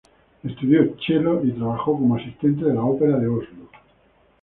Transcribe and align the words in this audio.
Estudió 0.43 0.97
chelo 0.97 1.45
y 1.45 1.51
trabajó 1.51 1.91
como 1.91 2.15
asistente 2.15 2.65
de 2.65 2.73
la 2.73 2.81
Ópera 2.83 3.19
de 3.19 3.27
Oslo. 3.27 3.69